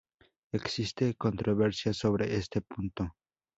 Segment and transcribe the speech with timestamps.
[0.51, 3.13] Existe controversia sobre este punto.